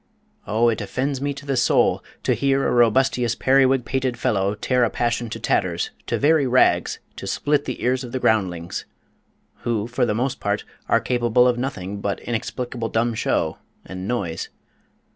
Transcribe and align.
Oh, 0.47 0.69
it 0.69 0.81
offends 0.81 1.21
me 1.21 1.31
to 1.35 1.45
the 1.45 1.55
soul, 1.55 2.03
to 2.23 2.33
hear 2.33 2.67
a 2.67 2.71
robustious 2.71 3.35
periwig 3.35 3.85
pated 3.85 4.17
fellow 4.17 4.55
tear 4.55 4.83
a 4.83 4.89
passion 4.89 5.29
to 5.29 5.39
tatters, 5.39 5.91
to 6.07 6.17
very 6.17 6.47
rags, 6.47 6.97
to 7.17 7.27
split 7.27 7.65
the 7.65 7.83
ears 7.83 8.03
of 8.03 8.11
the 8.11 8.17
groundlings; 8.17 8.85
who, 9.57 9.85
for 9.85 10.07
the 10.07 10.15
most 10.15 10.39
part, 10.39 10.63
are 10.89 10.99
capable 10.99 11.47
of 11.47 11.59
nothing 11.59 11.99
but 12.01 12.19
inexplicable 12.21 12.89
dumb 12.89 13.13
show, 13.13 13.59
and 13.85 14.07
noise. 14.07 14.49